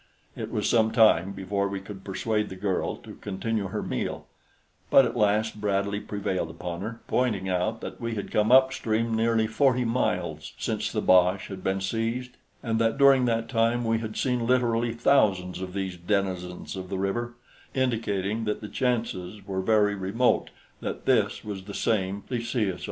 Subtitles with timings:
[0.35, 4.25] It was some time before we could persuade the girl to continue her meal,
[4.89, 9.45] but at last Bradley prevailed upon her, pointing out that we had come upstream nearly
[9.45, 12.31] forty miles since the boche had been seized,
[12.63, 16.97] and that during that time we had seen literally thousands of these denizens of the
[16.97, 17.35] river,
[17.75, 20.49] indicating that the chances were very remote
[20.79, 22.79] that this was the same Plesiosaur.